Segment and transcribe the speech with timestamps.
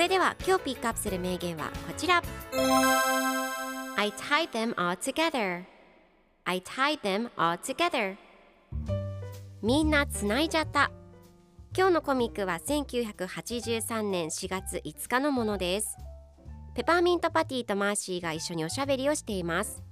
[0.00, 2.22] それでは今日ピックアップする名言はこちら。
[3.98, 5.64] I tied them all together.
[6.46, 8.16] I tied them all together.
[9.60, 10.90] みんなつないじゃった。
[11.76, 15.98] 今日のコミックは1983年4月5日のものです。
[16.74, 19.82] ペパーミントパティとマーシーが一緒におしゃべりをしています。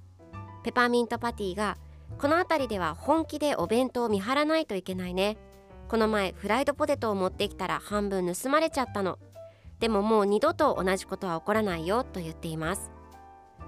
[0.63, 1.77] ペパーミントパティが
[2.17, 5.37] この辺りでは本気でお弁当を見張らないといけないね。
[5.87, 9.19] この前フライドポテトを持ってきたら半分盗まれちゃったの。
[9.79, 12.91] でももう二度と同じことは起こらないよと言っています。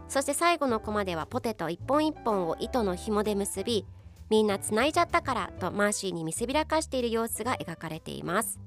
[0.08, 3.86] そして最後のコマではポテト一本一本を糸の紐で結び
[4.30, 8.60] みんな繋いじゃったからとマーシーに見せびらかしている様子が描かれています。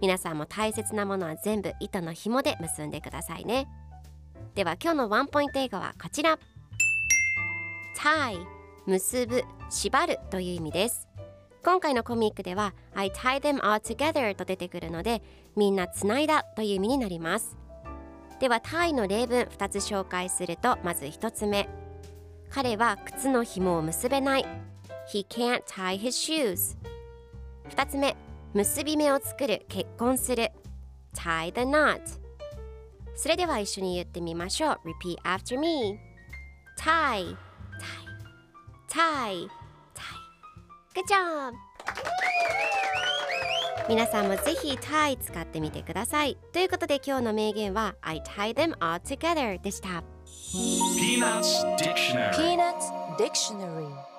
[0.00, 3.68] 皆さんも大切なものは全部糸の紐で結んでくださいね。
[4.54, 6.38] では今日のワンポイント英語はこちら。
[7.98, 8.38] tie
[8.86, 11.08] 結ぶ縛るという意味です。
[11.66, 15.20] 今回のコミックでは I tie them all together と出てくるので
[15.56, 17.56] みんなつないだという意味になります。
[18.38, 21.68] では tie の例文2つ紹介するとまず1つ目。
[22.50, 24.46] 彼は靴の紐を結べない。
[25.12, 26.76] He can't tie his shoes
[27.70, 28.16] 2つ目。
[28.54, 30.52] 結び目を作る結婚する。
[31.16, 32.00] Tie the knot
[33.16, 34.80] それでは一緒に言ってみましょう。
[34.84, 35.98] Repeat after me
[36.78, 37.36] tie
[38.88, 39.65] tie tie
[43.88, 46.36] みなさんもぜひ tie 使ってみてください。
[46.52, 50.02] ということで今日の名言は I tie them all together でした。
[50.52, 54.15] Peanuts Dictionary。